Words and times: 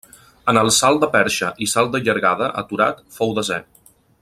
En 0.53 0.59
el 0.61 0.71
salt 0.77 1.01
de 1.03 1.09
perxa 1.15 1.51
i 1.65 1.67
salt 1.75 1.93
de 1.97 2.01
llargada 2.07 2.49
aturat 2.63 3.05
fou 3.19 3.37
desè. 3.41 3.61